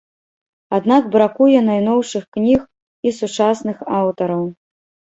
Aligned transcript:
Аднак 0.77 1.11
бракуе 1.17 1.59
найноўшых 1.69 2.27
кніг 2.39 2.59
і 3.07 3.17
сучасных 3.21 3.89
аўтараў. 4.03 4.43